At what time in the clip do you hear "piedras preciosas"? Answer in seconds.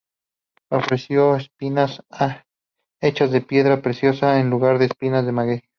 3.41-4.39